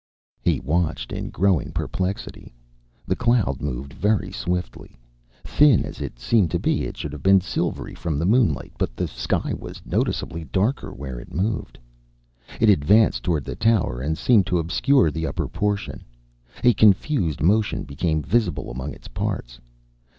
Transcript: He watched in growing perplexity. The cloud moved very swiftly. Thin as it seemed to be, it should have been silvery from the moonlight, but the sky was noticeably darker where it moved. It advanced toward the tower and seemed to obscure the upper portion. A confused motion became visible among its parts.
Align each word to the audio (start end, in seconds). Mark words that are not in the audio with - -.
He 0.41 0.59
watched 0.59 1.11
in 1.11 1.29
growing 1.29 1.71
perplexity. 1.71 2.55
The 3.05 3.15
cloud 3.15 3.61
moved 3.61 3.93
very 3.93 4.31
swiftly. 4.31 4.97
Thin 5.43 5.85
as 5.85 6.01
it 6.01 6.17
seemed 6.17 6.49
to 6.49 6.57
be, 6.59 6.85
it 6.85 6.97
should 6.97 7.13
have 7.13 7.21
been 7.21 7.39
silvery 7.39 7.93
from 7.93 8.17
the 8.17 8.25
moonlight, 8.25 8.73
but 8.79 8.95
the 8.95 9.07
sky 9.07 9.53
was 9.55 9.79
noticeably 9.85 10.43
darker 10.45 10.91
where 10.91 11.19
it 11.19 11.31
moved. 11.31 11.77
It 12.59 12.67
advanced 12.71 13.21
toward 13.21 13.45
the 13.45 13.55
tower 13.55 14.01
and 14.01 14.17
seemed 14.17 14.47
to 14.47 14.57
obscure 14.57 15.11
the 15.11 15.27
upper 15.27 15.47
portion. 15.47 16.03
A 16.63 16.73
confused 16.73 17.43
motion 17.43 17.83
became 17.83 18.23
visible 18.23 18.71
among 18.71 18.95
its 18.95 19.07
parts. 19.07 19.59